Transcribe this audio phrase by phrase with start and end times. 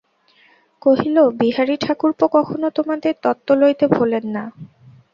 [0.81, 4.43] কহিল, বিহারী-ঠাকুরপো কখনো তোমাদের তত্ত্ব লইতে ভোলেন না।